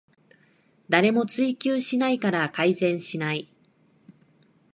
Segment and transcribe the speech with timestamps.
[0.89, 3.47] 誰も追及しないから改善しない